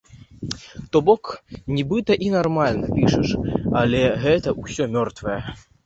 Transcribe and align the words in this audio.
То 0.97 1.01
бок, 1.09 1.25
нібыта 1.77 2.13
і 2.29 2.33
нармальна 2.39 2.85
пішаш, 2.97 3.37
але 3.85 4.01
гэта 4.29 4.59
ўсё 4.61 4.93
мёртвае. 4.99 5.43